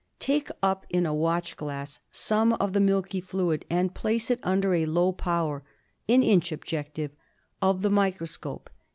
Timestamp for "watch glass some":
1.13-2.53